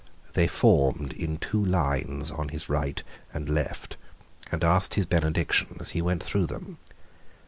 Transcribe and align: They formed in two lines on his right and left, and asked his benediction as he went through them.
They 0.33 0.47
formed 0.47 1.13
in 1.13 1.37
two 1.37 1.63
lines 1.63 2.31
on 2.31 2.49
his 2.49 2.69
right 2.69 3.03
and 3.31 3.47
left, 3.47 3.97
and 4.51 4.63
asked 4.63 4.95
his 4.95 5.05
benediction 5.05 5.77
as 5.79 5.91
he 5.91 6.01
went 6.01 6.23
through 6.23 6.47
them. 6.47 6.79